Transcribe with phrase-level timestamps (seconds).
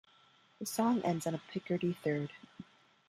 [0.57, 2.31] The song ends on a Picardy third.